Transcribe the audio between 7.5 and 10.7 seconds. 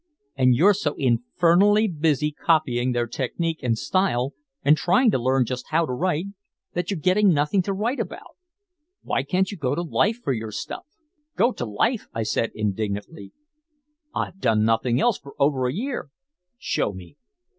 to write about. Why can't you go to life for your